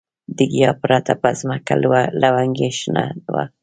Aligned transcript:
د 0.37 0.39
ګیاه 0.53 0.75
پرته 0.81 1.13
په 1.21 1.29
ځمکه 1.39 1.73
لونګۍ 2.21 2.69
شنه 2.79 3.03
وه. 3.33 3.43